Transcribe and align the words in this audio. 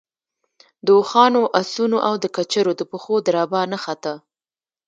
د 0.85 0.87
اوښانو، 0.97 1.41
آسونو 1.59 1.97
او 2.07 2.13
د 2.23 2.25
کچرو 2.35 2.73
د 2.79 2.81
پښو 2.91 3.15
دربا 3.27 3.61
نه 3.71 3.77
خته. 3.83 4.13